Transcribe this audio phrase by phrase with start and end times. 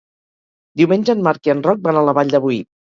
[0.83, 2.63] Diumenge en Marc i en Roc van a la Vall de Boí.